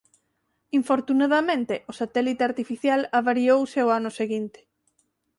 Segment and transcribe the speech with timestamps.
[0.79, 4.59] Infortunadamente o satélite artificial avariouse ó ano seguinte.